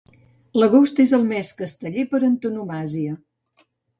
L'agost 0.61 1.01
és 1.03 1.11
el 1.17 1.25
mes 1.33 1.51
casteller 1.59 2.07
per 2.15 2.23
antonomàsia 2.31 3.15